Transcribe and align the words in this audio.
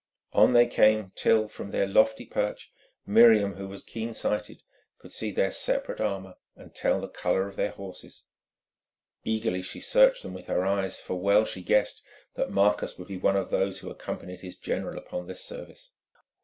On 0.33 0.53
they 0.53 0.65
came 0.65 1.11
till, 1.13 1.47
from 1.47 1.69
their 1.69 1.85
lofty 1.85 2.25
perch, 2.25 2.73
Miriam, 3.05 3.53
who 3.53 3.67
was 3.67 3.83
keen 3.83 4.15
sighted, 4.15 4.63
could 4.97 5.13
see 5.13 5.29
their 5.29 5.51
separate 5.51 6.01
armour 6.01 6.37
and 6.55 6.73
tell 6.73 6.99
the 6.99 7.07
colour 7.07 7.47
of 7.47 7.55
their 7.55 7.69
horses. 7.69 8.23
Eagerly 9.23 9.61
she 9.61 9.79
searched 9.79 10.23
them 10.23 10.33
with 10.33 10.47
her 10.47 10.65
eyes, 10.65 10.99
for 10.99 11.19
well 11.19 11.45
she 11.45 11.61
guessed 11.61 12.01
that 12.33 12.49
Marcus 12.49 12.97
would 12.97 13.09
be 13.09 13.17
one 13.17 13.35
of 13.35 13.51
those 13.51 13.81
who 13.81 13.91
accompanied 13.91 14.41
his 14.41 14.57
general 14.57 14.97
upon 14.97 15.27
this 15.27 15.43
service. 15.45 15.91